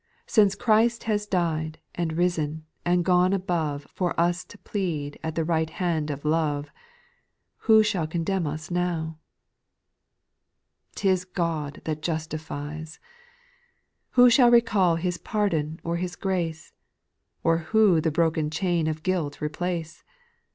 Since 0.25 0.55
Christ 0.55 1.03
has 1.03 1.27
died, 1.27 1.77
and 1.93 2.13
ris'n, 2.17 2.63
and 2.83 3.05
gone 3.05 3.33
above 3.33 3.85
For 3.93 4.19
us 4.19 4.43
to 4.45 4.57
plead 4.57 5.19
at 5.21 5.35
the 5.35 5.43
right 5.45 5.69
hand 5.69 6.09
of 6.09 6.25
love, 6.25 6.71
Who 7.69 7.83
shall 7.83 8.07
condemn 8.07 8.47
us 8.47 8.71
now? 8.71 9.19
5.' 10.93 10.95
T 10.95 11.09
is 11.09 11.23
God 11.23 11.81
that 11.85 12.01
justifies 12.01 12.97
I 12.99 13.05
Who 14.13 14.31
shall 14.31 14.49
recall 14.49 14.95
His 14.95 15.19
pardon 15.19 15.79
or 15.83 15.97
His 15.97 16.15
grace! 16.15 16.73
Or 17.43 17.59
who 17.59 18.01
the 18.01 18.09
broken 18.09 18.49
chain 18.49 18.87
of 18.87 19.03
guilt 19.03 19.39
replace 19.39 20.03